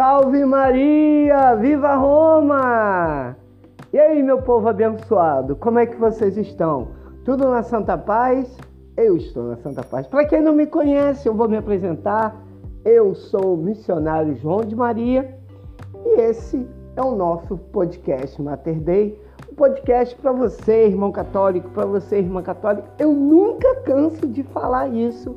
[0.00, 1.54] Salve Maria!
[1.56, 3.36] Viva Roma!
[3.92, 6.88] E aí, meu povo abençoado, como é que vocês estão?
[7.22, 8.56] Tudo na Santa Paz?
[8.96, 10.06] Eu estou na Santa Paz.
[10.06, 12.34] Para quem não me conhece, eu vou me apresentar.
[12.82, 15.36] Eu sou o missionário João de Maria
[16.06, 19.20] e esse é o nosso podcast Mater Dei.
[19.52, 22.88] Um podcast para você, irmão católico, para você, irmã católica.
[22.98, 25.36] Eu nunca canso de falar isso.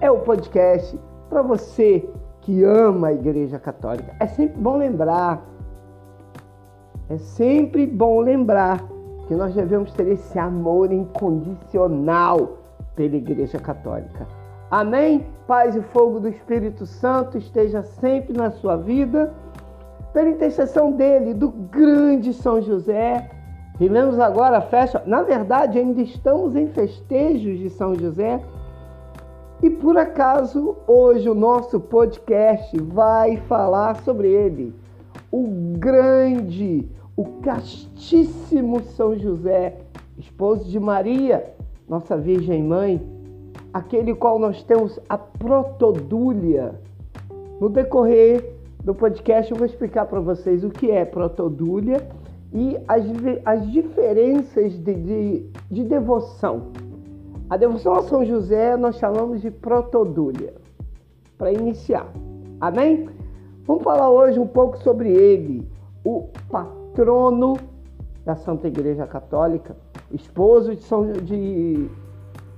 [0.00, 0.98] É o podcast
[1.28, 2.08] para você
[2.46, 4.14] que ama a Igreja Católica.
[4.20, 5.44] É sempre bom lembrar,
[7.10, 8.84] é sempre bom lembrar
[9.26, 12.58] que nós devemos ter esse amor incondicional
[12.94, 14.28] pela Igreja Católica.
[14.70, 15.26] Amém?
[15.48, 19.34] Paz e fogo do Espírito Santo esteja sempre na sua vida.
[20.12, 23.28] Pela intercessão dele, do grande São José.
[23.76, 25.02] Vivemos agora a festa.
[25.04, 28.40] Na verdade, ainda estamos em festejos de São José
[29.62, 34.74] e por acaso, hoje o nosso podcast vai falar sobre ele,
[35.32, 35.46] o
[35.78, 39.78] grande, o castíssimo São José,
[40.18, 41.54] esposo de Maria,
[41.88, 43.00] nossa Virgem Mãe,
[43.72, 46.78] aquele qual nós temos a protodúlia.
[47.58, 48.52] No decorrer
[48.84, 52.06] do podcast eu vou explicar para vocês o que é protodúlia
[52.52, 53.04] e as,
[53.44, 56.72] as diferenças de, de, de devoção
[57.48, 60.54] a devoção a São José nós chamamos de protodúlia,
[61.38, 62.10] para iniciar.
[62.60, 63.08] Amém?
[63.66, 65.68] Vamos falar hoje um pouco sobre ele,
[66.04, 67.56] o patrono
[68.24, 69.76] da Santa Igreja Católica,
[70.10, 71.88] esposo de, São, de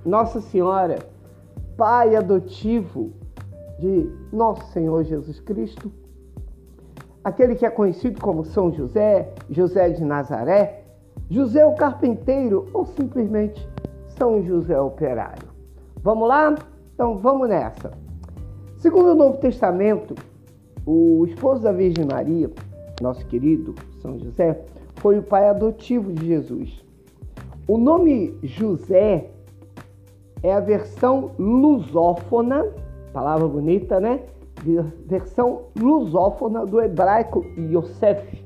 [0.04, 0.98] Nossa Senhora,
[1.76, 3.12] pai adotivo
[3.78, 5.92] de Nosso Senhor Jesus Cristo,
[7.22, 10.84] aquele que é conhecido como São José, José de Nazaré,
[11.30, 13.68] José o Carpinteiro ou simplesmente
[14.18, 15.48] são José Operário.
[16.02, 16.54] Vamos lá?
[16.92, 17.92] Então vamos nessa.
[18.76, 20.14] Segundo o Novo Testamento,
[20.84, 22.50] o esposo da Virgem Maria,
[23.00, 24.64] nosso querido São José,
[24.96, 26.84] foi o pai adotivo de Jesus.
[27.68, 29.30] O nome José
[30.42, 32.66] é a versão lusófona,
[33.12, 34.20] palavra bonita, né?
[35.06, 38.44] Versão lusófona do hebraico Yosef,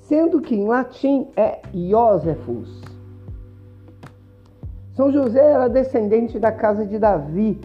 [0.00, 2.93] sendo que em latim é Iosefus.
[4.94, 7.60] São José era descendente da casa de Davi.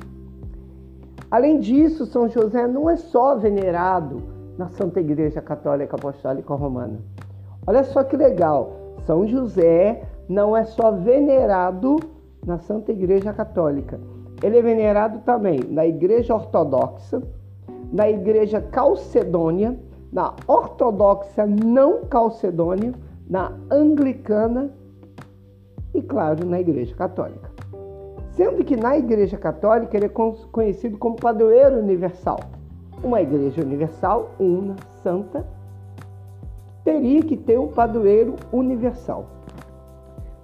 [1.29, 4.23] Além disso, São José não é só venerado
[4.57, 6.99] na Santa Igreja Católica Apostólica Romana.
[7.67, 8.71] Olha só que legal.
[9.05, 11.97] São José não é só venerado
[12.43, 13.99] na Santa Igreja Católica.
[14.41, 17.21] Ele é venerado também na Igreja Ortodoxa,
[17.93, 19.77] na Igreja Calcedônia,
[20.11, 22.91] na Ortodoxa não Calcedônia,
[23.29, 24.71] na Anglicana
[25.99, 27.49] e, claro, na Igreja Católica.
[28.31, 30.09] Sendo que na Igreja Católica ele é
[30.51, 32.39] conhecido como padroeiro universal.
[33.03, 35.45] Uma Igreja universal, una, santa,
[36.83, 39.25] teria que ter um padroeiro universal.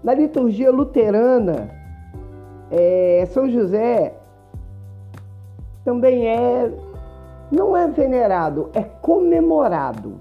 [0.04, 1.70] Na liturgia luterana,
[2.70, 4.14] é, São José
[5.84, 6.72] também é
[7.52, 10.16] não é venerado, é comemorado,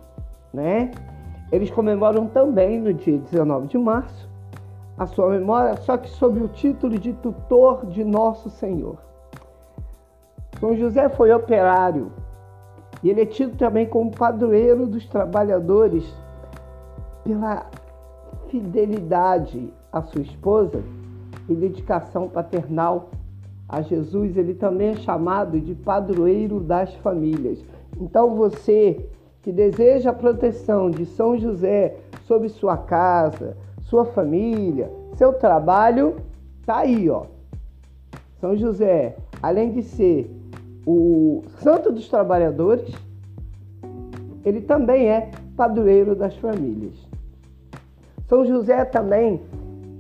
[0.53, 0.91] né?
[1.51, 4.34] Eles comemoram também no dia 19 de março
[4.97, 8.99] a sua memória, só que sob o título de tutor de Nosso Senhor.
[10.60, 12.12] São José foi operário
[13.03, 16.04] e ele é tido também como padroeiro dos trabalhadores
[17.25, 17.66] pela
[18.49, 20.83] fidelidade à sua esposa
[21.49, 23.10] e dedicação paternal
[23.69, 24.37] a Jesus.
[24.37, 27.65] Ele também é chamado de padroeiro das famílias.
[28.00, 29.09] Então você
[29.43, 33.54] que deseja a proteção de São José sobre sua casa,
[33.94, 36.16] sua família, seu trabalho,
[36.66, 37.27] tá aí, ó.
[38.41, 40.28] São José, além de ser
[40.84, 42.92] o santo dos trabalhadores,
[44.45, 46.92] ele também é padroeiro das famílias.
[48.27, 49.41] São José também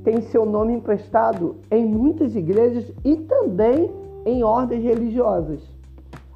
[0.02, 3.88] tem seu nome emprestado em muitas igrejas e também
[4.26, 5.60] em ordens religiosas.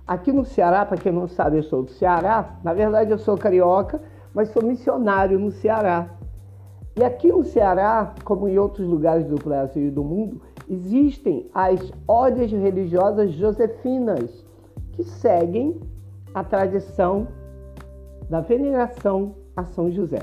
[0.07, 2.55] Aqui no Ceará, para quem não sabe, eu sou do Ceará.
[2.63, 4.01] Na verdade, eu sou carioca,
[4.33, 6.18] mas sou missionário no Ceará.
[6.99, 11.93] E aqui no Ceará, como em outros lugares do Brasil e do mundo, existem as
[12.09, 14.45] ordens religiosas josefinas,
[14.95, 15.79] que seguem
[16.35, 17.29] a tradição
[18.29, 20.19] da veneração a São José.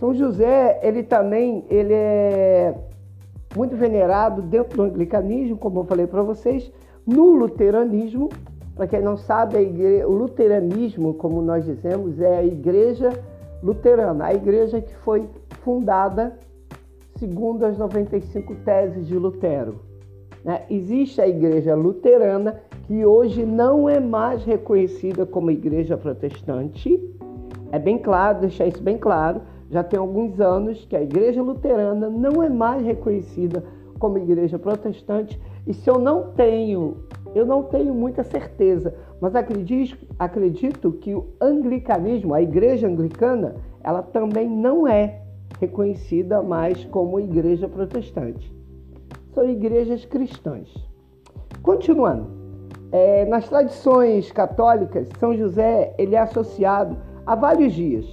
[0.00, 2.74] São José, ele também ele é
[3.54, 6.72] muito venerado dentro do anglicanismo, como eu falei para vocês,
[7.06, 8.30] no luteranismo.
[8.74, 13.10] Para quem não sabe, igreja, o luteranismo, como nós dizemos, é a igreja
[13.62, 15.28] luterana, a igreja que foi
[15.62, 16.36] fundada
[17.16, 19.80] segundo as 95 teses de Lutero.
[20.44, 20.62] Né?
[20.68, 26.98] Existe a igreja luterana, que hoje não é mais reconhecida como igreja protestante.
[27.70, 29.40] É bem claro, deixar isso bem claro.
[29.70, 33.64] Já tem alguns anos que a igreja luterana não é mais reconhecida
[33.98, 35.40] como igreja protestante.
[35.66, 36.96] E se eu não tenho,
[37.34, 44.02] eu não tenho muita certeza, mas acredito, acredito que o anglicanismo, a igreja anglicana, ela
[44.02, 45.22] também não é
[45.58, 48.52] reconhecida mais como igreja protestante.
[49.32, 50.68] São igrejas cristãs.
[51.62, 52.26] Continuando,
[52.90, 58.04] é, nas tradições católicas, São José ele é associado a vários dias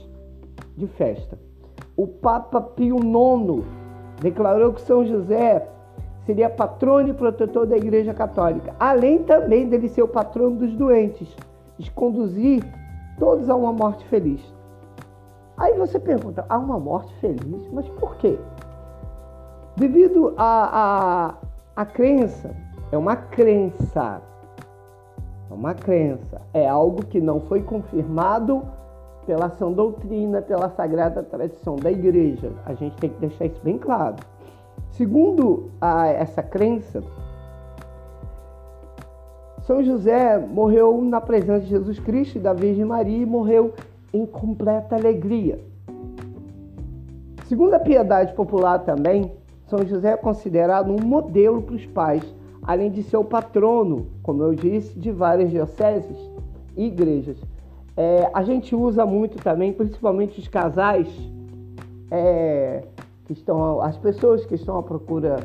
[0.78, 1.38] de festa.
[1.98, 3.66] O Papa Pio IX
[4.22, 5.68] declarou que São José
[6.30, 11.28] seria patrono e protetor da Igreja Católica, além também dele ser o patrono dos doentes,
[11.76, 12.64] de conduzir
[13.18, 14.40] todos a uma morte feliz.
[15.58, 17.68] Aí você pergunta, há uma morte feliz?
[17.74, 18.38] Mas por quê?
[19.76, 21.34] Devido a,
[21.76, 22.56] a, a crença,
[22.92, 24.22] é uma crença,
[25.50, 28.62] é uma crença, é algo que não foi confirmado
[29.26, 32.52] pela sã doutrina, pela sagrada tradição da igreja.
[32.68, 34.18] A gente tem que deixar isso bem claro.
[35.00, 37.02] Segundo a, essa crença,
[39.62, 43.74] São José morreu na presença de Jesus Cristo e da Virgem Maria e morreu
[44.14, 45.58] em completa alegria.
[47.46, 49.32] Segundo a piedade popular também,
[49.68, 54.44] São José é considerado um modelo para os pais, além de ser o patrono, como
[54.44, 56.18] eu disse, de várias dioceses
[56.76, 57.38] e igrejas.
[57.96, 61.08] É, a gente usa muito também, principalmente os casais,
[62.12, 62.84] é,
[63.30, 65.38] que estão, as pessoas que estão à procura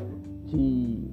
[0.45, 1.07] de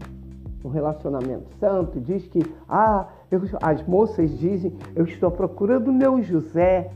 [0.64, 5.92] um relacionamento santo, diz que ah, eu, as moças dizem, eu estou à procura do
[5.92, 6.90] meu José,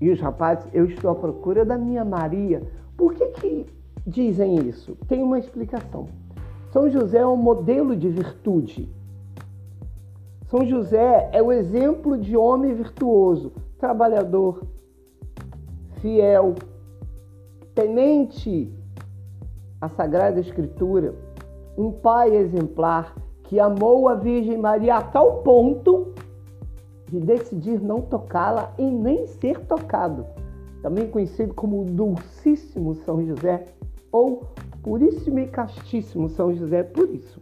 [0.00, 2.62] e os rapazes, eu estou à procura da minha Maria.
[2.96, 3.66] Por que, que
[4.06, 4.96] dizem isso?
[5.06, 6.06] Tem uma explicação.
[6.72, 8.88] São José é um modelo de virtude.
[10.46, 14.62] São José é o exemplo de homem virtuoso, trabalhador,
[16.00, 16.54] fiel,
[17.74, 18.77] temente
[19.80, 21.14] à Sagrada Escritura,
[21.76, 23.14] um pai exemplar
[23.44, 26.12] que amou a Virgem Maria a tal ponto
[27.08, 30.26] de decidir não tocá-la e nem ser tocado,
[30.82, 33.66] também conhecido como Dulcíssimo São José
[34.12, 34.42] ou
[34.82, 37.40] Puríssimo e Castíssimo São José, por isso.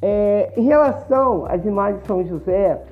[0.00, 2.82] É, em relação às imagens de São José,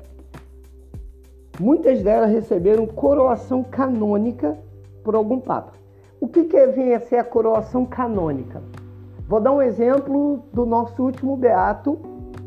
[1.59, 4.57] muitas delas receberam coroação canônica
[5.03, 5.73] por algum papa.
[6.19, 8.61] O que, que vem a ser a coroação canônica?
[9.27, 11.97] Vou dar um exemplo do nosso último beato,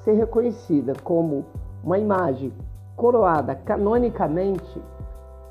[0.00, 1.44] ser reconhecida como
[1.82, 2.52] uma imagem
[2.96, 4.82] coroada canonicamente,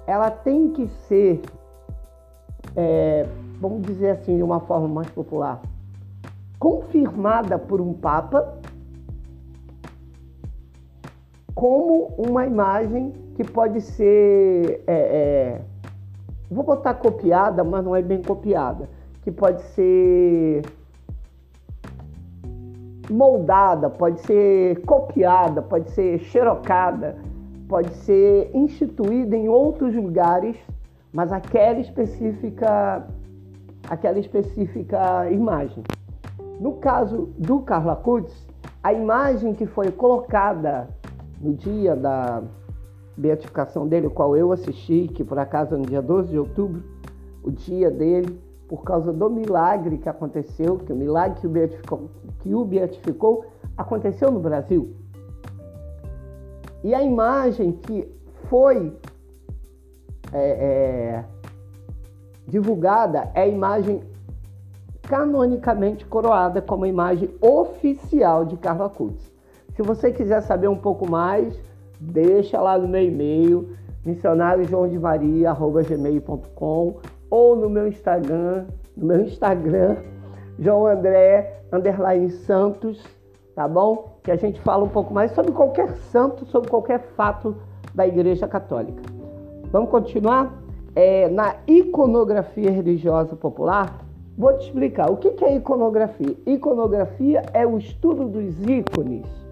[0.08, 1.42] ela tem que ser,
[2.76, 3.28] é,
[3.60, 5.62] vamos dizer assim, de uma forma mais popular,
[6.60, 8.58] confirmada por um Papa
[11.56, 15.62] como uma imagem que pode ser, é, é,
[16.52, 18.90] vou botar copiada, mas não é bem copiada,
[19.22, 20.62] que pode ser
[23.10, 27.16] moldada, pode ser copiada, pode ser xerocada,
[27.70, 30.58] pode ser instituída em outros lugares,
[31.14, 33.08] mas aquela específica,
[33.90, 35.84] aquela específica imagem.
[36.60, 38.46] No caso do Carla Kutz,
[38.84, 40.88] a imagem que foi colocada
[41.40, 42.44] no dia da
[43.18, 46.84] beatificação dele, o qual eu assisti, que por acaso é no dia 12 de outubro,
[47.44, 52.10] o dia dele, por causa do milagre que aconteceu, que o milagre que o beatificou,
[52.40, 53.46] que o beatificou
[53.78, 54.94] aconteceu no Brasil.
[56.84, 58.08] E a imagem que
[58.50, 58.96] foi
[60.32, 61.26] é, é,
[62.48, 64.02] divulgada é a imagem
[65.04, 69.35] canonicamente coroada como imagem oficial de Carla Cutz.
[69.76, 71.62] Se você quiser saber um pouco mais,
[72.00, 76.96] deixa lá no meu e-mail, missionariojoãodemaria.gmail.com
[77.30, 79.98] ou no meu Instagram, no meu Instagram,
[80.58, 83.04] João André, underline Santos,
[83.54, 84.18] tá bom?
[84.24, 87.58] Que a gente fala um pouco mais sobre qualquer santo, sobre qualquer fato
[87.94, 89.04] da Igreja Católica.
[89.74, 90.54] Vamos continuar?
[90.96, 94.00] É, na iconografia religiosa popular,
[94.38, 95.12] vou te explicar.
[95.12, 96.38] O que é iconografia?
[96.46, 99.45] Iconografia é o estudo dos ícones,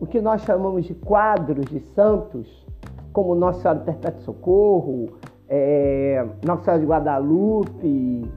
[0.00, 2.66] o que nós chamamos de quadros de santos,
[3.12, 5.08] como Nossa Senhora do Perpétuo Socorro,
[5.48, 8.30] é, Nossa Senhora de Guadalupe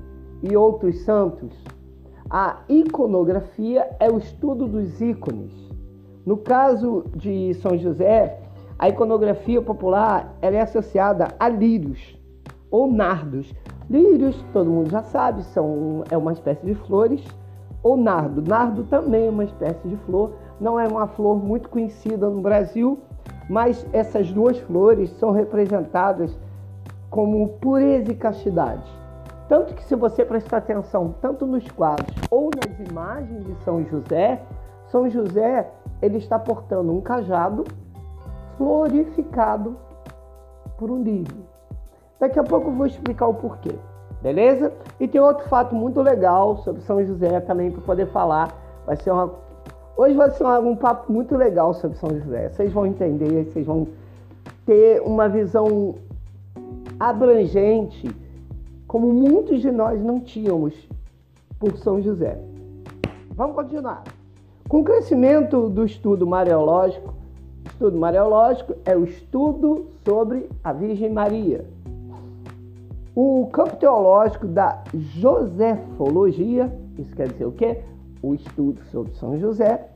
[0.43, 1.51] e outros santos.
[2.29, 5.51] A iconografia é o estudo dos ícones.
[6.25, 8.39] No caso de São José,
[8.77, 12.17] a iconografia popular é associada a lírios
[12.69, 13.53] ou nardos.
[13.89, 17.23] Lírios, todo mundo já sabe, são, é uma espécie de flores,
[17.81, 18.41] ou nardo.
[18.41, 22.99] Nardo também é uma espécie de flor, não é uma flor muito conhecida no Brasil,
[23.49, 26.37] mas essas duas flores são representadas
[27.09, 28.91] como pureza e castidade.
[29.47, 34.41] Tanto que se você prestar atenção tanto nos quadros ou nas imagens de São José,
[34.87, 35.69] São José
[36.01, 37.63] ele está portando um cajado
[38.57, 39.77] glorificado
[40.77, 41.37] por um livro.
[42.19, 43.75] Daqui a pouco eu vou explicar o porquê,
[44.21, 44.73] beleza?
[44.99, 48.53] E tem outro fato muito legal sobre São José também para poder falar.
[48.85, 49.31] Vai ser uma
[49.98, 52.50] Hoje vai ser um papo muito legal sobre São José.
[52.50, 53.88] Vocês vão entender, vocês vão
[54.63, 55.96] ter uma visão
[57.00, 58.08] abrangente,
[58.88, 60.75] como muitos de nós não tínhamos
[61.60, 62.38] por São José.
[63.32, 64.04] Vamos continuar.
[64.70, 67.16] Com o crescimento do estudo mariológico,
[67.66, 71.66] Estudo Mariológico é o estudo sobre a Virgem Maria.
[73.16, 77.82] O campo teológico da Josefologia, isso quer dizer o quê?
[78.21, 79.88] O estudo sobre São José,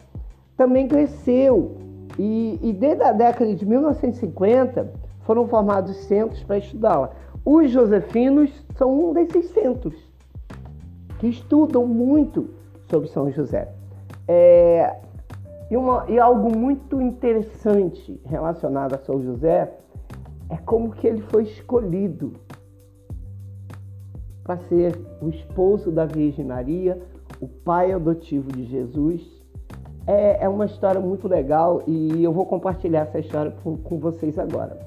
[0.55, 1.77] também cresceu
[2.19, 7.11] e, e desde a década de 1950 foram formados centros para estudá-la.
[7.43, 9.95] Os josefinos são um desses centros
[11.19, 12.49] que estudam muito
[12.89, 13.71] sobre São José.
[14.27, 14.95] É,
[15.69, 19.71] e, uma, e algo muito interessante relacionado a São José
[20.49, 22.33] é como que ele foi escolhido
[24.43, 27.01] para ser o esposo da Virgem Maria,
[27.41, 29.21] o pai adotivo de Jesus.
[30.07, 34.37] É, é uma história muito legal e eu vou compartilhar essa história com, com vocês
[34.39, 34.79] agora.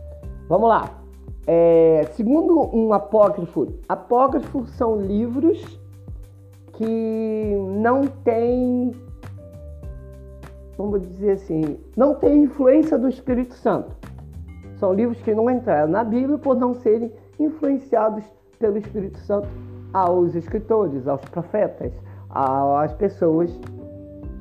[0.48, 0.98] Vamos lá.
[1.46, 5.78] É, segundo um apócrifo, apócrifos são livros
[6.72, 8.92] que não têm
[10.76, 13.94] vamos dizer assim, não tem influência do Espírito Santo.
[14.76, 18.24] São livros que não entraram na Bíblia por não serem influenciados
[18.58, 19.48] pelo Espírito Santo
[19.92, 21.92] aos escritores, aos profetas,
[22.34, 23.50] às pessoas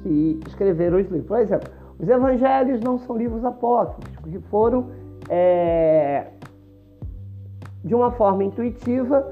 [0.02, 1.28] que escreveram os livros.
[1.28, 1.70] Por exemplo,
[2.00, 4.88] os evangelhos não são livros apócrifos, que foram
[5.30, 6.28] é,
[7.84, 9.26] de uma forma intuitiva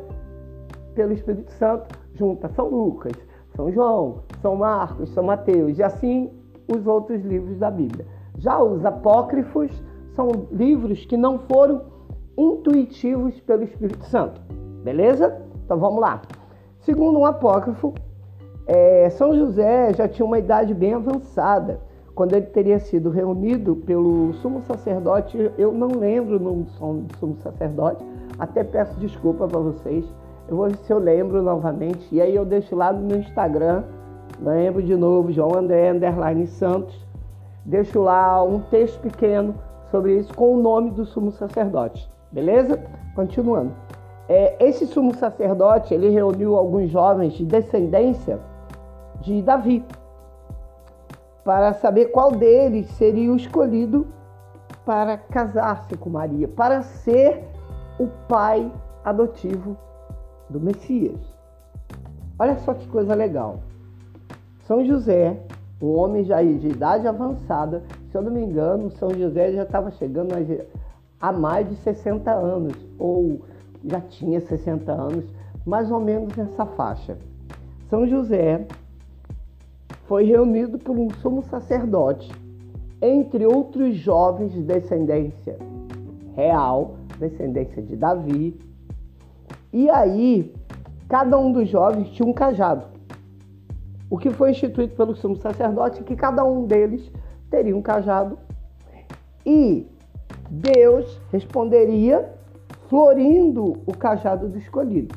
[0.93, 3.13] pelo Espírito Santo junto a São Lucas,
[3.55, 6.29] São João, São Marcos, São Mateus, e assim
[6.67, 8.05] os outros livros da Bíblia.
[8.37, 9.71] Já os apócrifos
[10.15, 11.81] são livros que não foram
[12.37, 14.41] intuitivos pelo Espírito Santo.
[14.83, 15.41] Beleza?
[15.65, 16.21] Então vamos lá.
[16.79, 17.93] Segundo um apócrifo,
[18.71, 21.79] é, São José já tinha uma idade bem avançada
[22.15, 25.51] quando ele teria sido reunido pelo sumo sacerdote.
[25.57, 28.05] Eu não lembro o nome do sumo sacerdote,
[28.37, 30.05] até peço desculpa para vocês.
[30.47, 32.07] Eu vou ver se eu lembro novamente.
[32.11, 33.83] E aí eu deixo lá no meu Instagram
[34.41, 36.95] Lembro de novo, João André Underline Santos.
[37.63, 39.53] Deixo lá um texto pequeno
[39.91, 42.09] sobre isso com o nome do sumo sacerdote.
[42.31, 42.79] Beleza?
[43.13, 43.71] Continuando.
[44.27, 48.39] É, esse sumo sacerdote ele reuniu alguns jovens de descendência
[49.21, 49.85] de Davi
[51.43, 54.07] para saber qual deles seria o escolhido
[54.85, 57.43] para casar-se com Maria, para ser
[57.99, 58.71] o pai
[59.03, 59.77] adotivo
[60.49, 61.19] do Messias.
[62.37, 63.59] Olha só que coisa legal.
[64.65, 65.37] São José,
[65.81, 69.91] um homem já de idade avançada, se eu não me engano, São José já estava
[69.91, 70.33] chegando
[71.19, 73.41] a mais de 60 anos, ou
[73.83, 75.25] já tinha 60 anos,
[75.65, 77.17] mais ou menos nessa faixa.
[77.89, 78.65] São José
[80.11, 82.29] foi reunido por um sumo sacerdote,
[83.01, 85.57] entre outros jovens de descendência
[86.35, 88.59] real, descendência de Davi.
[89.71, 90.53] E aí,
[91.07, 92.87] cada um dos jovens tinha um cajado.
[94.09, 97.09] O que foi instituído pelo sumo sacerdote que cada um deles
[97.49, 98.37] teria um cajado
[99.45, 99.87] e
[100.49, 102.33] Deus responderia
[102.89, 105.15] florindo o cajado do escolhido.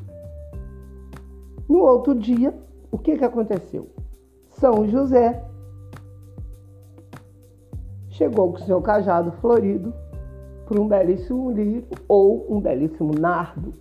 [1.69, 2.55] No outro dia,
[2.93, 3.89] o que, que aconteceu?
[4.55, 5.43] São José
[8.09, 9.93] chegou com seu cajado florido
[10.67, 13.75] por um belíssimo lírio ou um belíssimo nardo.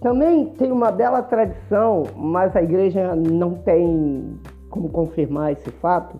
[0.00, 6.18] Também tem uma bela tradição, mas a igreja não tem como confirmar esse fato,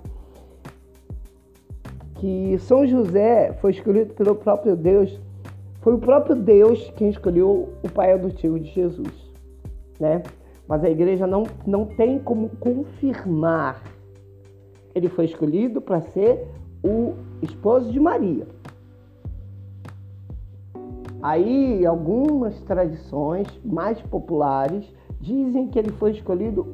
[2.14, 5.20] que São José foi escolhido pelo próprio Deus,
[5.82, 9.12] foi o próprio Deus quem escolheu o pai adotivo de Jesus,
[10.00, 10.22] né?
[10.68, 13.82] Mas a igreja não, não tem como confirmar.
[14.94, 16.48] Ele foi escolhido para ser
[16.82, 18.46] o esposo de Maria.
[21.22, 26.66] Aí, algumas tradições mais populares dizem que ele foi escolhido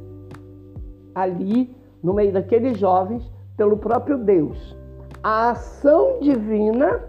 [1.15, 4.77] ali, no meio daqueles jovens, pelo próprio Deus.
[5.23, 7.09] A ação divina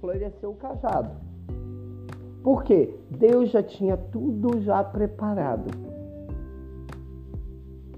[0.00, 1.10] floresceu o cajado.
[2.42, 2.94] Por quê?
[3.10, 5.89] Deus já tinha tudo já preparado.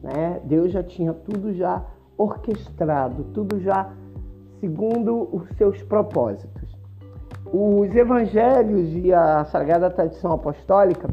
[0.02, 0.40] Né?
[0.44, 1.85] Deus já tinha tudo já
[2.18, 3.90] orquestrado, tudo já
[4.61, 6.76] segundo os seus propósitos.
[7.52, 11.09] Os evangelhos e a sagrada tradição apostólica,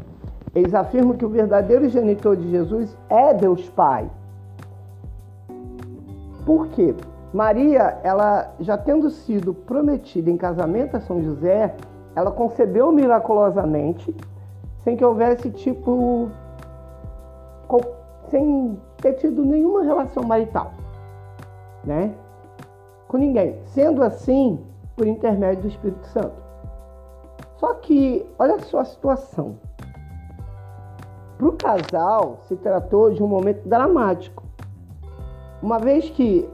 [0.54, 4.10] eles afirmam que o verdadeiro genitor de Jesus é Deus Pai.
[6.44, 6.94] Por quê?
[7.32, 11.76] Maria, ela já tendo sido prometida em casamento a São José,
[12.16, 14.16] ela concebeu miraculosamente,
[14.82, 16.28] sem que houvesse tipo
[18.30, 20.72] sem ter tido nenhuma relação marital,
[21.84, 22.14] né?
[23.08, 23.58] Com ninguém.
[23.66, 24.58] Sendo assim,
[24.96, 26.40] por intermédio do Espírito Santo.
[27.56, 29.58] Só que, olha só a situação.
[31.36, 34.44] Para o casal, se tratou de um momento dramático.
[35.62, 36.48] Uma vez que,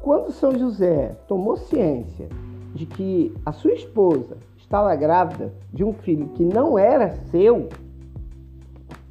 [0.00, 2.28] quando São José tomou ciência
[2.74, 7.68] de que a sua esposa estava grávida de um filho que não era seu,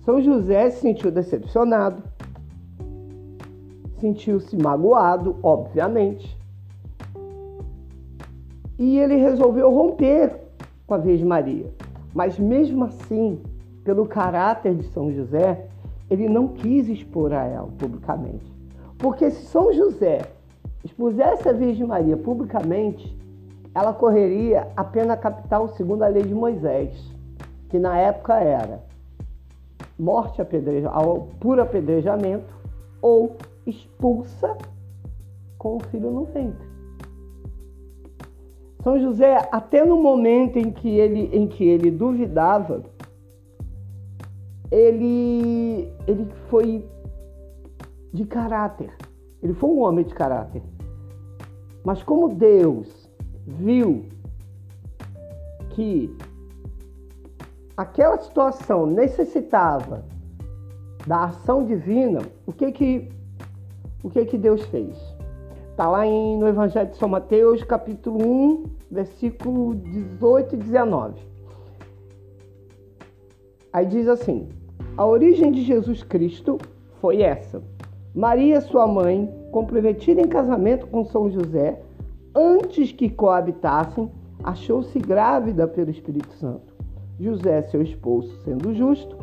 [0.03, 2.01] São José se sentiu decepcionado,
[3.99, 6.35] sentiu-se magoado, obviamente,
[8.79, 10.35] e ele resolveu romper
[10.87, 11.71] com a Virgem Maria.
[12.15, 13.39] Mas mesmo assim,
[13.83, 15.67] pelo caráter de São José,
[16.09, 18.51] ele não quis expor a ela publicamente.
[18.97, 20.21] Porque se São José
[20.83, 23.15] expusesse a Virgem Maria publicamente,
[23.75, 26.91] ela correria a pena capital segundo a lei de Moisés,
[27.69, 28.89] que na época era
[30.01, 30.89] morte apedreja,
[31.39, 32.51] por apedrejamento
[33.03, 33.37] ou
[33.67, 34.57] expulsa
[35.59, 36.67] com o filho no ventre.
[38.83, 42.81] São José, até no momento em que ele, em que ele duvidava,
[44.71, 46.83] ele, ele foi
[48.11, 48.91] de caráter.
[49.43, 50.63] Ele foi um homem de caráter.
[51.83, 53.07] Mas como Deus
[53.45, 54.05] viu
[55.69, 56.15] que
[57.75, 60.05] aquela situação necessitava
[61.05, 63.09] da ação divina, o que que
[64.03, 64.97] o que que Deus fez?
[65.69, 71.21] Está lá em, no Evangelho de São Mateus, capítulo 1, versículo 18 e 19.
[73.71, 74.49] Aí diz assim:
[74.97, 76.57] A origem de Jesus Cristo
[76.99, 77.61] foi essa.
[78.13, 81.81] Maria, sua mãe, comprometida em casamento com São José,
[82.35, 84.11] antes que coabitassem,
[84.43, 86.73] achou-se grávida pelo Espírito Santo.
[87.21, 89.15] José, seu esposo, sendo justo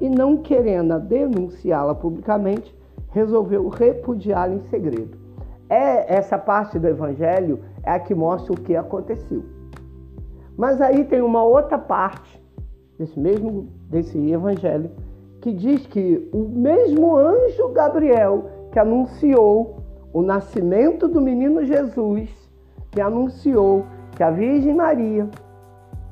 [0.00, 2.76] e não querendo denunciá-la publicamente,
[3.10, 5.16] resolveu repudiá-la em segredo.
[5.68, 9.44] É essa parte do evangelho é a que mostra o que aconteceu.
[10.56, 12.42] Mas aí tem uma outra parte
[12.98, 14.90] desse mesmo desse evangelho
[15.40, 19.76] que diz que o mesmo anjo Gabriel que anunciou
[20.12, 22.30] o nascimento do menino Jesus,
[22.90, 23.84] que anunciou
[24.16, 25.28] que a Virgem Maria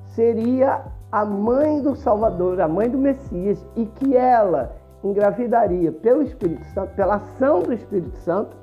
[0.06, 6.64] seria a mãe do Salvador, a mãe do Messias, e que ela engravidaria pelo Espírito
[6.68, 8.56] Santo, pela ação do Espírito Santo,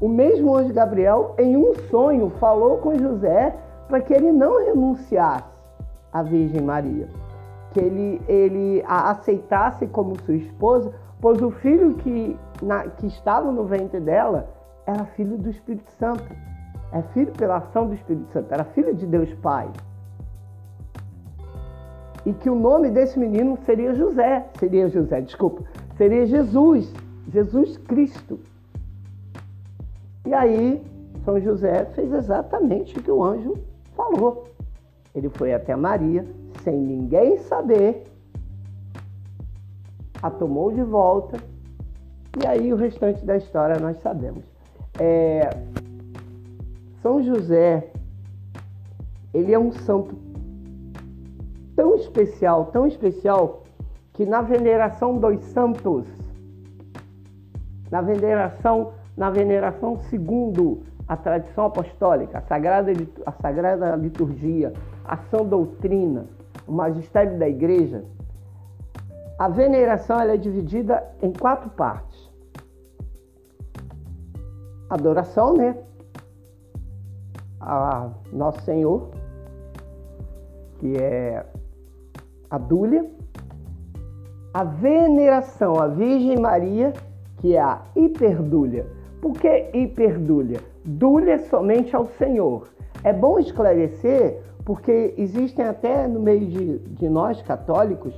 [0.00, 3.56] o mesmo anjo Gabriel, em um sonho, falou com José
[3.88, 5.44] para que ele não renunciasse
[6.12, 7.08] à Virgem Maria,
[7.72, 13.50] que ele, ele a aceitasse como sua esposa, pois o filho que, na, que estava
[13.50, 14.48] no ventre dela
[14.86, 16.24] era filho do Espírito Santo.
[16.92, 19.68] É filho pela ação do Espírito Santo, era filho de Deus Pai.
[22.26, 25.62] E que o nome desse menino seria José, seria José, desculpa,
[25.96, 26.92] seria Jesus,
[27.32, 28.40] Jesus Cristo.
[30.26, 30.82] E aí,
[31.24, 33.54] São José fez exatamente o que o anjo
[33.96, 34.48] falou.
[35.14, 36.26] Ele foi até Maria,
[36.64, 38.02] sem ninguém saber,
[40.20, 41.38] a tomou de volta,
[42.42, 44.42] e aí o restante da história nós sabemos.
[44.98, 45.48] É,
[47.00, 47.88] São José,
[49.32, 50.25] ele é um santo
[51.76, 53.62] tão especial, tão especial,
[54.14, 56.06] que na veneração dos santos,
[57.90, 62.90] na veneração, na veneração segundo a tradição apostólica, a sagrada,
[63.24, 64.72] a sagrada liturgia,
[65.04, 66.26] a sã doutrina,
[66.66, 68.02] o magistério da igreja,
[69.38, 72.26] a veneração é dividida em quatro partes.
[74.88, 75.76] Adoração, né?
[77.60, 79.10] A Nosso Senhor,
[80.78, 81.44] que é
[82.50, 83.04] a dúlia.
[84.52, 86.92] A veneração à Virgem Maria,
[87.38, 88.86] que é a hiperdúlia.
[89.20, 90.60] Por que hiperdúlia?
[90.84, 92.68] Dúlia somente ao Senhor.
[93.04, 98.14] É bom esclarecer, porque existem até no meio de, de nós católicos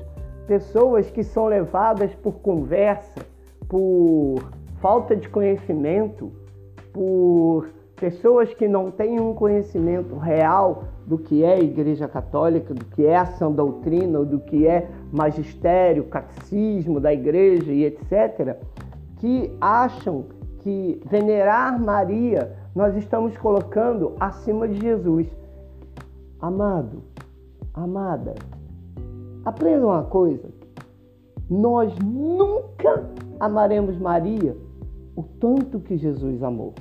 [0.46, 3.20] pessoas que são levadas por conversa,
[3.68, 6.32] por falta de conhecimento,
[6.92, 13.04] por pessoas que não têm um conhecimento real do que é Igreja Católica, do que
[13.04, 18.56] é a sã doutrina, do que é magistério, catecismo da Igreja e etc.,
[19.16, 20.26] que acham
[20.60, 25.26] que venerar Maria nós estamos colocando acima de Jesus.
[26.40, 27.02] Amado,
[27.74, 28.34] amada,
[29.48, 30.46] Aprenda uma coisa:
[31.48, 33.08] nós nunca
[33.40, 34.54] amaremos Maria
[35.16, 36.74] o tanto que Jesus amou.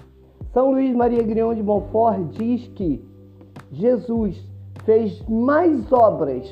[0.51, 3.01] São Luís Maria Grião de Montfort diz que
[3.71, 4.37] Jesus
[4.85, 6.47] fez mais obras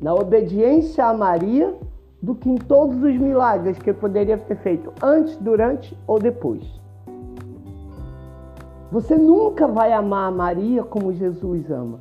[0.00, 1.74] na obediência a Maria
[2.22, 6.62] do que em todos os milagres que poderia ter feito antes, durante ou depois.
[8.90, 12.00] Você nunca vai amar a Maria como Jesus ama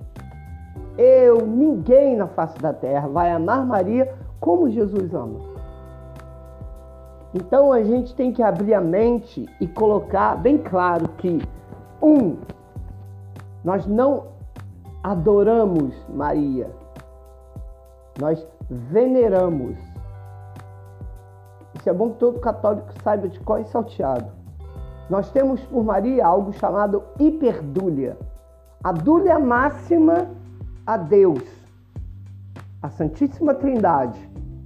[0.98, 5.40] eu, ninguém na face da terra vai amar Maria como Jesus ama.
[7.34, 11.40] Então a gente tem que abrir a mente e colocar bem claro que,
[12.02, 12.38] um,
[13.68, 14.28] nós não
[15.04, 16.72] adoramos Maria,
[18.18, 19.76] nós veneramos.
[21.76, 24.32] Isso é bom que todo católico saiba de qual é salteado.
[25.10, 28.18] Nós temos por Maria algo chamado hiperdúlia.
[28.82, 30.30] A dúlia máxima
[30.86, 31.44] a Deus,
[32.82, 34.18] a Santíssima Trindade,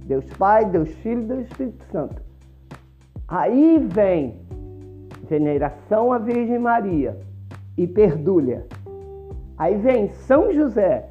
[0.06, 2.22] Deus Pai, Deus Filho Deus Espírito Santo.
[3.26, 4.40] Aí vem
[5.28, 7.18] veneração à Virgem Maria
[7.76, 8.64] e perdúlia.
[9.62, 11.06] Aí vem São José,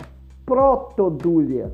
[0.46, 1.72] protodúlia.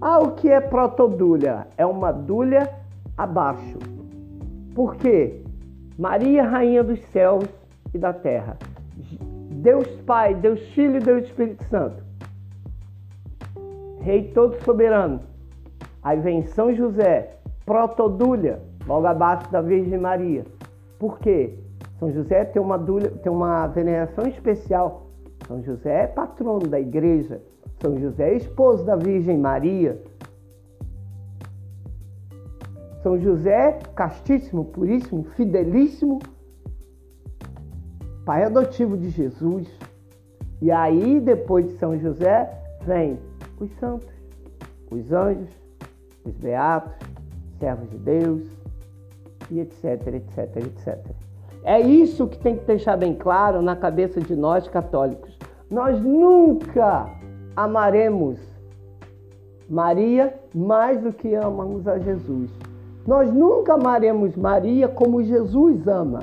[0.00, 1.66] Ah, o que é protodúlia?
[1.76, 2.66] É uma dúlia
[3.14, 3.78] abaixo.
[4.74, 5.42] Por quê?
[5.98, 7.44] Maria, rainha dos céus
[7.92, 8.56] e da terra.
[9.50, 12.02] Deus Pai, Deus Filho e Deus Espírito Santo.
[14.00, 15.20] Rei todo soberano.
[16.02, 20.46] Aí vem São José, protodúlia, logo abaixo da Virgem Maria.
[20.98, 21.58] Por quê?
[21.98, 25.01] São José tem uma, dúlia, tem uma veneração especial.
[25.52, 27.42] São José é patrono da igreja.
[27.78, 30.00] São José é esposo da Virgem Maria.
[33.02, 36.20] São José, castíssimo, puríssimo, fidelíssimo
[38.24, 39.68] pai adotivo de Jesus.
[40.62, 42.50] E aí, depois de São José,
[42.86, 43.18] vem
[43.60, 44.08] os santos,
[44.90, 45.50] os anjos,
[46.24, 46.96] os beatos,
[47.58, 48.42] servos de Deus,
[49.50, 51.22] e etc, etc, etc.
[51.64, 55.31] É isso que tem que deixar bem claro na cabeça de nós católicos.
[55.72, 57.08] Nós nunca
[57.56, 58.38] amaremos
[59.70, 62.50] Maria mais do que amamos a Jesus.
[63.06, 66.20] Nós nunca amaremos Maria como Jesus ama.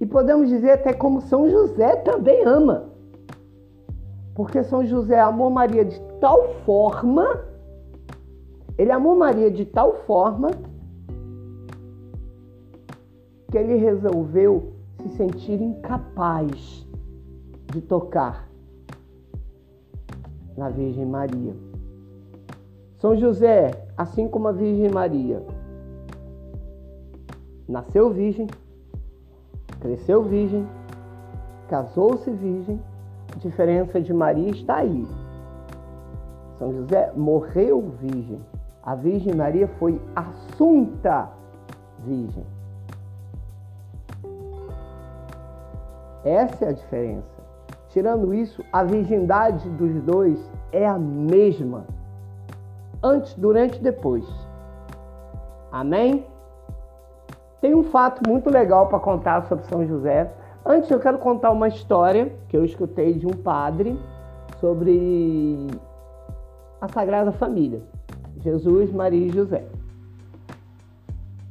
[0.00, 2.86] E podemos dizer até como São José também ama.
[4.34, 7.44] Porque São José amou Maria de tal forma,
[8.78, 10.52] ele amou Maria de tal forma,
[13.50, 16.86] que ele resolveu se sentir incapaz
[17.72, 18.48] de tocar
[20.56, 21.54] na Virgem Maria.
[22.98, 25.42] São José, assim como a Virgem Maria,
[27.66, 28.46] nasceu virgem,
[29.80, 30.66] cresceu virgem,
[31.68, 32.80] casou-se virgem,
[33.34, 35.06] a diferença de Maria está aí.
[36.58, 38.40] São José morreu virgem.
[38.82, 41.30] A Virgem Maria foi assunta
[42.04, 42.44] virgem.
[46.24, 47.40] Essa é a diferença.
[47.88, 50.38] Tirando isso, a virgindade dos dois
[50.72, 51.86] é a mesma.
[53.02, 54.24] Antes, durante e depois.
[55.72, 56.24] Amém?
[57.60, 60.30] Tem um fato muito legal para contar sobre São José.
[60.64, 63.98] Antes eu quero contar uma história que eu escutei de um padre
[64.60, 65.66] sobre
[66.80, 67.82] a Sagrada Família,
[68.38, 69.64] Jesus, Maria e José.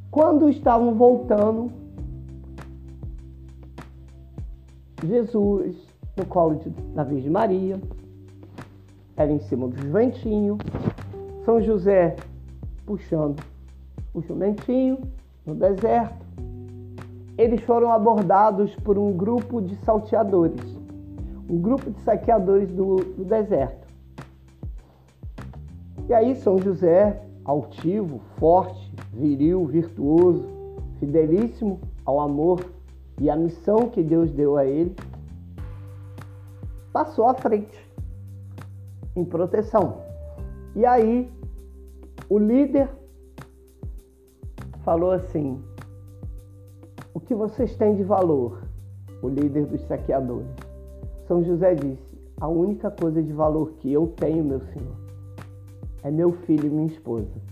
[0.09, 1.71] Quando estavam voltando,
[5.05, 5.75] Jesus
[6.17, 7.79] no colo de, da Virgem Maria,
[9.15, 10.57] era em cima do jumentinho,
[11.45, 12.15] São José
[12.85, 13.41] puxando
[14.13, 14.97] o jumentinho
[15.45, 16.25] no deserto.
[17.37, 20.61] Eles foram abordados por um grupo de salteadores,
[21.49, 23.87] um grupo de saqueadores do, do deserto.
[26.07, 30.45] E aí São José, altivo, forte, viril, virtuoso,
[30.99, 32.59] fidelíssimo ao amor
[33.19, 34.95] e à missão que Deus deu a ele,
[36.93, 37.77] passou à frente
[39.15, 40.01] em proteção.
[40.75, 41.31] E aí
[42.29, 42.89] o líder
[44.83, 45.61] falou assim:
[47.13, 48.63] O que vocês têm de valor?
[49.21, 50.47] O líder dos saqueadores.
[51.27, 54.95] São José disse: A única coisa de valor que eu tenho, meu senhor,
[56.03, 57.49] é meu filho e minha esposa.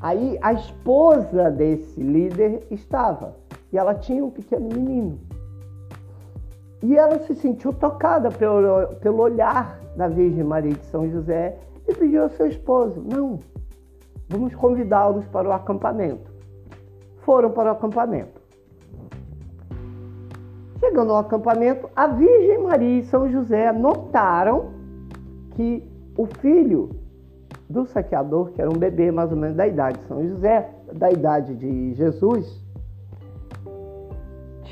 [0.00, 3.41] Aí a esposa desse líder estava
[3.72, 5.18] e ela tinha um pequeno menino.
[6.82, 11.58] E ela se sentiu tocada pelo, pelo olhar da Virgem Maria de São José
[11.88, 13.38] e pediu ao seu esposo: Não,
[14.28, 16.30] vamos convidá-los para o acampamento.
[17.18, 18.42] Foram para o acampamento.
[20.80, 24.72] Chegando ao acampamento, a Virgem Maria e São José notaram
[25.50, 26.90] que o filho
[27.70, 31.10] do saqueador, que era um bebê mais ou menos da idade de São José, da
[31.10, 32.60] idade de Jesus,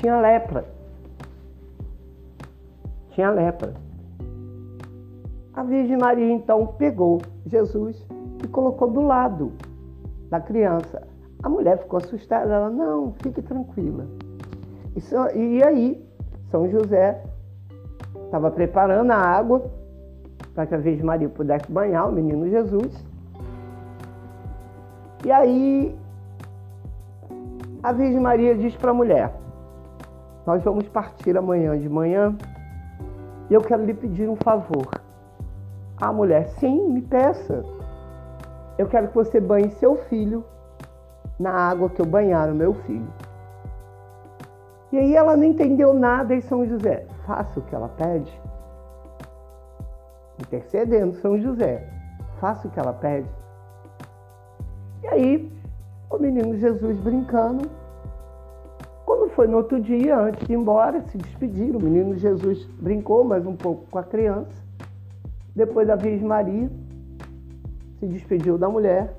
[0.01, 0.65] tinha lepra.
[3.11, 3.73] Tinha lepra.
[5.53, 8.03] A Virgem Maria então pegou Jesus
[8.43, 9.51] e colocou do lado
[10.29, 11.07] da criança.
[11.43, 14.07] A mulher ficou assustada, ela, não, fique tranquila.
[15.35, 16.03] E aí,
[16.49, 17.23] São José
[18.25, 19.69] estava preparando a água
[20.55, 23.05] para que a Virgem Maria pudesse banhar o menino Jesus.
[25.23, 25.95] E aí,
[27.83, 29.40] a Virgem Maria diz para a mulher:
[30.45, 32.35] Nós vamos partir amanhã de manhã
[33.49, 34.89] e eu quero lhe pedir um favor.
[35.99, 37.63] A mulher, sim, me peça.
[38.77, 40.43] Eu quero que você banhe seu filho
[41.39, 43.07] na água que eu banhar o meu filho.
[44.91, 48.41] E aí ela não entendeu nada e São José, faça o que ela pede.
[50.39, 51.87] Intercedendo São José,
[52.39, 53.29] faça o que ela pede.
[55.03, 55.51] E aí,
[56.09, 57.69] o menino Jesus brincando.
[59.41, 61.79] Foi no outro dia, antes de ir embora, se despediram.
[61.79, 64.53] O menino Jesus brincou mais um pouco com a criança.
[65.55, 66.69] Depois a Virgem Maria
[67.97, 69.15] se despediu da mulher.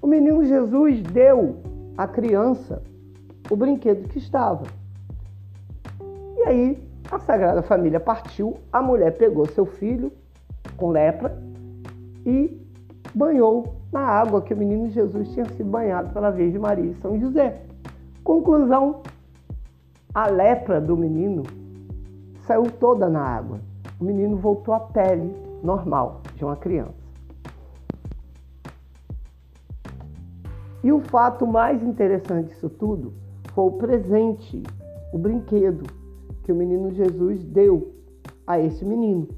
[0.00, 1.56] O menino Jesus deu
[1.98, 2.80] à criança
[3.50, 4.62] o brinquedo que estava.
[6.36, 10.12] E aí a Sagrada Família partiu, a mulher pegou seu filho
[10.76, 11.36] com lepra
[12.24, 12.56] e
[13.12, 17.18] banhou na água que o menino Jesus tinha sido banhado pela Virgem Maria e São
[17.18, 17.62] José.
[18.22, 19.02] Conclusão:
[20.16, 21.42] a lepra do menino
[22.46, 23.60] saiu toda na água.
[24.00, 25.30] O menino voltou à pele
[25.62, 26.94] normal de uma criança.
[30.82, 33.12] E o fato mais interessante disso tudo
[33.52, 34.62] foi o presente,
[35.12, 35.84] o brinquedo
[36.44, 37.92] que o menino Jesus deu
[38.46, 39.28] a esse menino,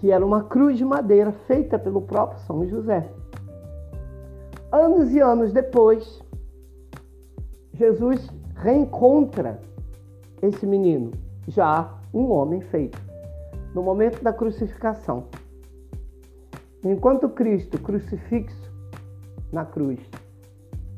[0.00, 3.10] que era uma cruz de madeira feita pelo próprio São José.
[4.70, 6.20] Anos e anos depois,
[7.72, 9.60] Jesus reencontra
[10.42, 11.12] esse menino,
[11.48, 12.98] já um homem feito
[13.74, 15.24] no momento da crucificação.
[16.84, 18.70] Enquanto Cristo crucifixo
[19.52, 19.98] na cruz,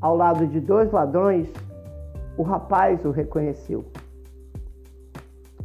[0.00, 1.48] ao lado de dois ladrões,
[2.36, 3.84] o rapaz o reconheceu.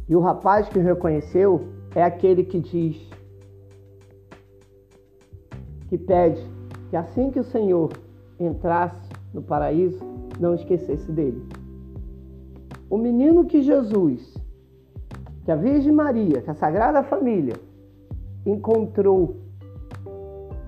[0.08, 3.10] E o rapaz que o reconheceu é aquele que diz,
[5.88, 6.42] que pede
[6.88, 7.90] que assim que o Senhor
[8.38, 9.98] entrasse no paraíso,
[10.38, 11.42] não esquecesse dele.
[12.92, 14.34] O menino que Jesus
[15.46, 17.54] que a Virgem Maria, que a Sagrada Família
[18.44, 19.36] encontrou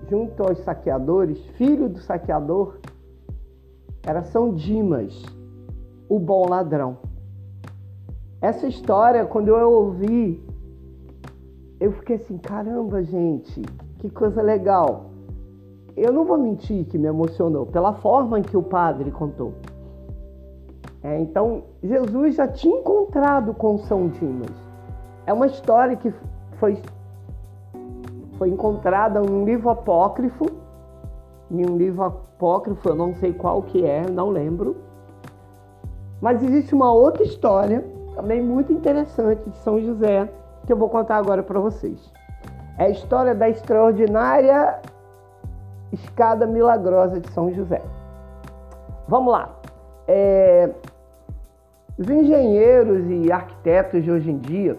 [0.09, 2.79] junto aos saqueadores, filho do saqueador,
[4.01, 5.23] era São Dimas,
[6.09, 6.97] o bom ladrão.
[8.41, 10.43] Essa história, quando eu ouvi,
[11.79, 13.61] eu fiquei assim: caramba, gente,
[13.99, 15.11] que coisa legal.
[15.95, 19.53] Eu não vou mentir que me emocionou pela forma em que o padre contou.
[21.05, 24.49] É, então, Jesus já tinha encontrado com São Dimas.
[25.27, 26.11] É uma história que
[26.57, 26.81] foi,
[28.39, 30.45] foi encontrada em um livro apócrifo,
[31.51, 34.77] em um livro apócrifo, eu não sei qual que é, não lembro.
[36.19, 40.27] Mas existe uma outra história, também muito interessante, de São José,
[40.65, 42.11] que eu vou contar agora para vocês.
[42.79, 44.81] É a história da extraordinária
[45.91, 47.83] escada milagrosa de São José.
[49.07, 49.53] Vamos lá.
[50.07, 50.71] É...
[51.97, 54.77] Os engenheiros e arquitetos de hoje em dia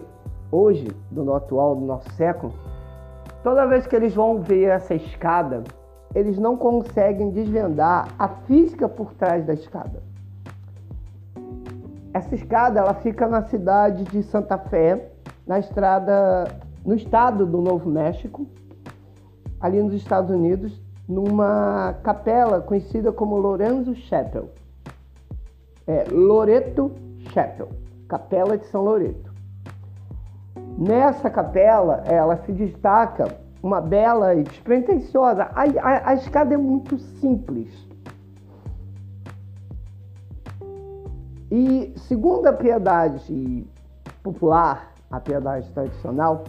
[0.51, 2.53] hoje, do atual, do nosso século,
[3.43, 5.63] toda vez que eles vão ver essa escada,
[6.13, 10.03] eles não conseguem desvendar a física por trás da escada.
[12.13, 15.09] Essa escada ela fica na cidade de Santa Fé,
[15.45, 16.45] na estrada,
[16.85, 18.45] no estado do Novo México,
[19.59, 24.49] ali nos Estados Unidos, numa capela conhecida como Lorenzo Chapel.
[25.87, 26.91] É, Loreto
[27.33, 27.69] Chapel,
[28.07, 29.33] Capela de São Loreto.
[30.77, 35.43] Nessa capela, ela se destaca uma bela e despretensiosa.
[35.43, 37.87] A, a, a escada é muito simples.
[41.49, 43.65] E segundo a piedade
[44.21, 46.43] popular, a piedade tradicional,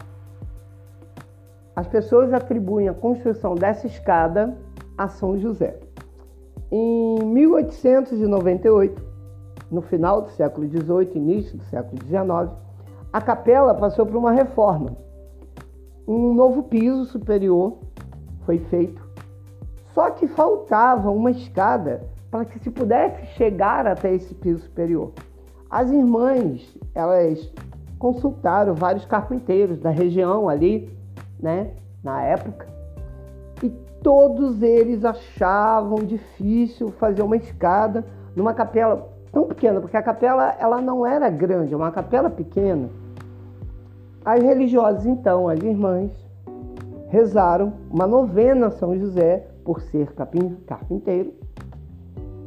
[1.75, 4.57] as pessoas atribuem a construção dessa escada
[4.97, 5.79] a São José.
[6.71, 9.08] Em 1898,
[9.71, 12.57] no final do século XVIII, início do século XIX,
[13.13, 14.97] a capela passou por uma reforma.
[16.07, 17.79] Um novo piso superior
[18.45, 19.07] foi feito,
[19.95, 25.13] só que faltava uma escada para que se pudesse chegar até esse piso superior.
[25.71, 27.53] As irmãs, elas
[27.99, 30.91] consultaram vários carpinteiros da região ali,
[31.39, 32.67] né, na época,
[33.63, 33.69] e
[34.03, 38.05] todos eles achavam difícil fazer uma escada
[38.35, 42.89] numa capela tão pequena, porque a capela ela não era grande, é uma capela pequena.
[44.25, 46.11] As religiosas, então, as irmãs,
[47.09, 50.15] rezaram uma novena a São José, por ser
[50.67, 51.35] carpinteiro,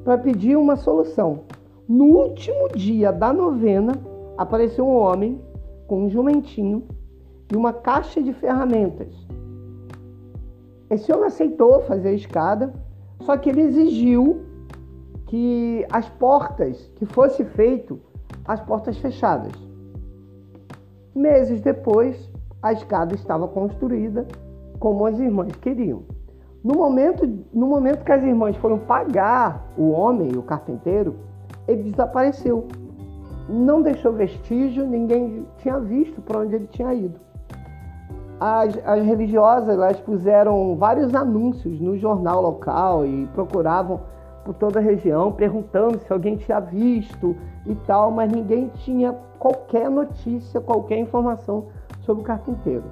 [0.03, 1.41] para pedir uma solução.
[1.87, 3.93] No último dia da novena,
[4.37, 5.39] apareceu um homem
[5.87, 6.83] com um jumentinho
[7.51, 9.13] e uma caixa de ferramentas.
[10.89, 12.73] Esse homem aceitou fazer a escada,
[13.21, 14.41] só que ele exigiu
[15.31, 17.97] que as portas, que fosse feito
[18.45, 19.53] as portas fechadas.
[21.15, 22.29] Meses depois,
[22.61, 24.27] a escada estava construída
[24.77, 26.03] como as irmãs queriam.
[26.61, 31.15] No momento, no momento que as irmãs foram pagar o homem, o carpinteiro,
[31.65, 32.67] ele desapareceu.
[33.47, 37.17] Não deixou vestígio, ninguém tinha visto para onde ele tinha ido.
[38.37, 44.01] As, as religiosas elas puseram vários anúncios no jornal local e procuravam
[44.43, 49.89] por toda a região perguntando se alguém tinha visto e tal, mas ninguém tinha qualquer
[49.89, 51.67] notícia, qualquer informação
[52.01, 52.83] sobre o carpinteiro.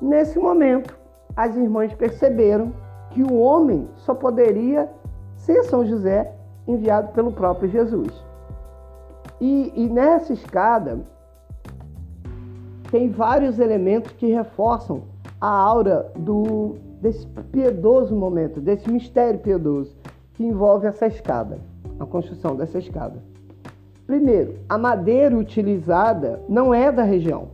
[0.00, 0.96] Nesse momento,
[1.36, 2.72] as irmãs perceberam
[3.10, 4.88] que o homem só poderia
[5.36, 6.32] ser São José
[6.66, 8.24] enviado pelo próprio Jesus.
[9.40, 11.00] E, e nessa escada
[12.90, 15.02] tem vários elementos que reforçam
[15.40, 19.96] a aura do, desse piedoso momento, desse mistério piedoso
[20.34, 21.58] que envolve essa escada,
[21.98, 23.22] a construção dessa escada.
[24.06, 27.48] Primeiro, a madeira utilizada não é da região.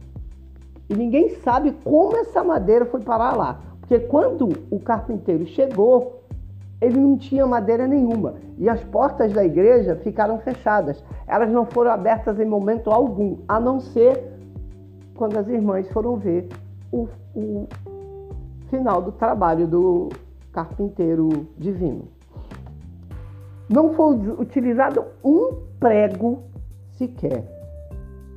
[0.89, 3.61] E ninguém sabe como essa madeira foi parar lá.
[3.81, 6.23] Porque quando o carpinteiro chegou,
[6.81, 8.35] ele não tinha madeira nenhuma.
[8.59, 11.03] E as portas da igreja ficaram fechadas.
[11.27, 14.33] Elas não foram abertas em momento algum, a não ser
[15.15, 16.49] quando as irmãs foram ver
[16.91, 17.67] o, o
[18.73, 20.09] final do trabalho do
[20.51, 22.09] carpinteiro divino.
[23.69, 26.45] Não foi utilizado um prego
[26.93, 27.45] sequer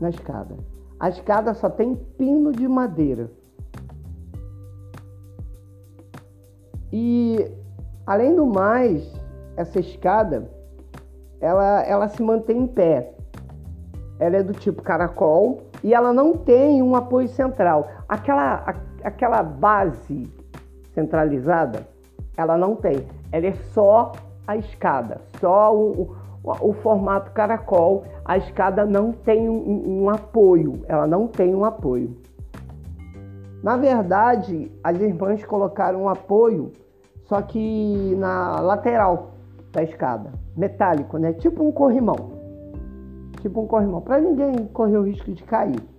[0.02, 0.58] na escada.
[1.00, 3.32] A escada só tem pino de madeira.
[6.92, 7.50] E
[8.06, 9.10] além do mais,
[9.56, 10.50] essa escada
[11.40, 13.14] ela, ela se mantém em pé.
[14.20, 17.90] Ela é do tipo caracol e ela não tem um apoio central.
[18.08, 18.56] Aquela,
[19.06, 20.24] aquela base
[20.94, 21.88] centralizada,
[22.36, 23.06] ela não tem.
[23.32, 24.12] Ela é só
[24.48, 28.04] a escada, só o, o, o formato caracol.
[28.26, 32.18] A escada não tem um, um apoio, ela não tem um apoio.
[33.62, 36.72] Na verdade, as irmãs colocaram um apoio,
[37.26, 39.32] só que na lateral
[39.72, 41.34] da escada, metálico, né?
[41.34, 42.34] Tipo um corrimão.
[43.42, 45.95] Tipo um corrimão, para ninguém correr o risco de cair.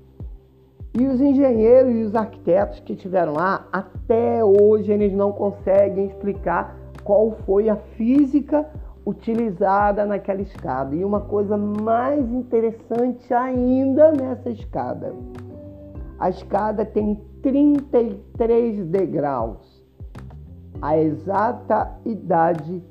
[0.98, 6.76] E os engenheiros e os arquitetos que estiveram lá, até hoje eles não conseguem explicar
[7.04, 8.66] qual foi a física
[9.04, 10.96] utilizada naquela escada.
[10.96, 15.12] E uma coisa mais interessante ainda nessa escada
[16.18, 19.84] a escada tem 33 degraus,
[20.80, 22.82] a exata idade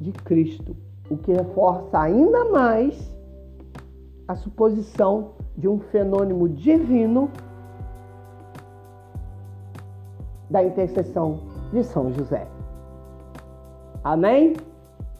[0.00, 0.76] de Cristo,
[1.10, 3.14] o que reforça ainda mais
[4.26, 7.30] a suposição de um fenômeno divino
[10.50, 11.40] da intercessão
[11.72, 12.46] de São José.
[14.04, 14.54] Amém?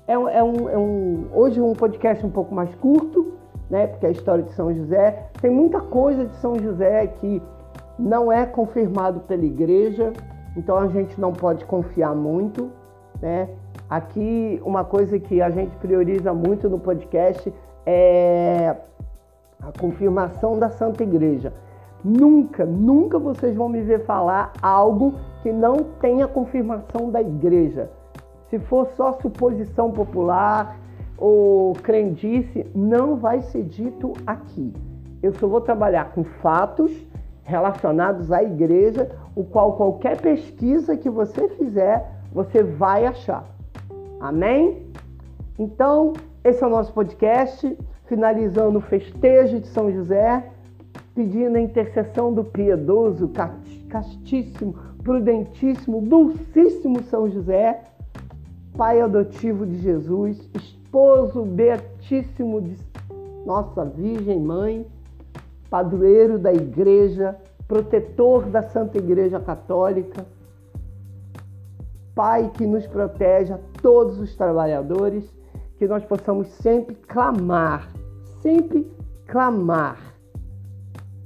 [0.07, 3.32] É um, é um, é um, hoje um podcast um pouco mais curto,
[3.68, 3.89] né?
[3.89, 7.43] Porque a história de São José tem muita coisa de São José que
[7.99, 10.12] não é confirmado pela igreja,
[10.57, 12.70] então a gente não pode confiar muito,
[13.20, 13.49] né?
[13.89, 17.53] Aqui uma coisa que a gente prioriza muito no podcast
[17.84, 18.76] é
[19.66, 21.52] a confirmação da Santa Igreja.
[22.04, 27.90] Nunca, nunca vocês vão me ver falar algo que não tenha confirmação da igreja.
[28.48, 30.78] Se for só suposição popular
[31.18, 34.72] ou crendice, não vai ser dito aqui.
[35.20, 36.92] Eu só vou trabalhar com fatos
[37.42, 43.44] relacionados à igreja, o qual qualquer pesquisa que você fizer, você vai achar.
[44.20, 44.86] Amém?
[45.58, 46.12] Então,
[46.44, 47.76] esse é o nosso podcast,
[48.07, 50.50] finalizando o festejo de São José,
[51.14, 53.30] pedindo a intercessão do piedoso,
[53.88, 57.82] castíssimo, prudentíssimo, dulcíssimo São José,
[58.76, 62.76] pai adotivo de Jesus, esposo beatíssimo de
[63.44, 64.86] nossa Virgem Mãe,
[65.70, 67.36] padroeiro da Igreja,
[67.66, 70.26] protetor da Santa Igreja Católica,
[72.16, 75.30] Pai que nos protege a todos os trabalhadores,
[75.79, 77.93] que nós possamos sempre clamar,
[78.41, 78.91] sempre
[79.27, 80.14] clamar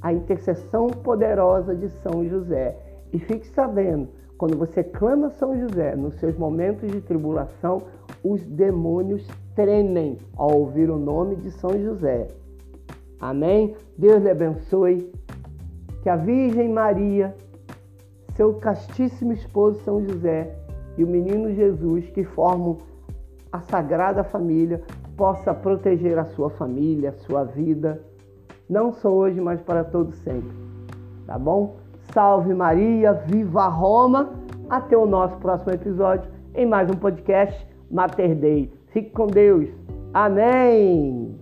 [0.00, 2.76] a intercessão poderosa de São José.
[3.12, 7.82] E fique sabendo, quando você clama São José nos seus momentos de tribulação,
[8.24, 12.28] os demônios tremem ao ouvir o nome de São José.
[13.20, 13.74] Amém?
[13.98, 15.12] Deus lhe abençoe.
[16.02, 17.36] Que a Virgem Maria,
[18.34, 20.56] seu castíssimo esposo São José
[20.96, 22.78] e o menino Jesus, que formam
[23.52, 24.82] a Sagrada Família,
[25.16, 28.02] possa proteger a sua família, a sua vida,
[28.68, 30.56] não só hoje, mas para todo sempre.
[31.26, 31.76] Tá bom?
[32.12, 34.30] Salve Maria, viva Roma.
[34.68, 38.72] Até o nosso próximo episódio em mais um podcast Mater Dei.
[38.92, 39.68] Fique com Deus.
[40.14, 41.39] Amém.